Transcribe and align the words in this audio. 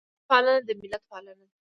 د 0.03 0.03
ژبې 0.03 0.23
پالنه 0.29 0.59
د 0.67 0.69
ملت 0.79 1.03
پالنه 1.09 1.33
ده. 1.39 1.45